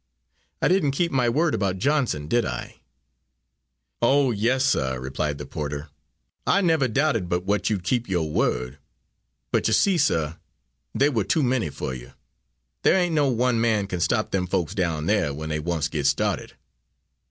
I 0.63 0.67
didn't 0.67 0.93
keep 0.93 1.11
my 1.11 1.29
word 1.29 1.53
about 1.53 1.77
Johnson, 1.77 2.27
did 2.27 2.43
I?" 2.43 2.81
"Oh, 4.01 4.31
yes, 4.31 4.65
suh," 4.65 4.95
replied 4.97 5.37
the 5.37 5.45
porter, 5.45 5.89
"I 6.47 6.61
never 6.61 6.87
doubted 6.87 7.29
but 7.29 7.43
what 7.43 7.69
you'd 7.69 7.83
keep 7.83 8.09
your 8.09 8.27
word. 8.27 8.79
But 9.51 9.67
you 9.67 9.75
see, 9.75 9.99
suh, 9.99 10.37
they 10.95 11.09
were 11.09 11.23
too 11.23 11.43
many 11.43 11.69
for 11.69 11.93
you. 11.93 12.13
There 12.81 12.97
ain't 12.97 13.13
no 13.13 13.29
one 13.29 13.61
man 13.61 13.85
can 13.85 13.99
stop 13.99 14.31
them 14.31 14.47
folks 14.47 14.73
down 14.73 15.05
there 15.05 15.35
when 15.35 15.49
they 15.49 15.59
once 15.59 15.87
get 15.87 16.07
started." 16.07 16.55